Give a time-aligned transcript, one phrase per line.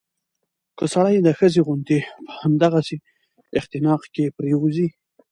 [0.77, 2.97] که سړى د ښځې غوندې په همدغسې
[3.59, 4.87] اختناق کې پرېوځي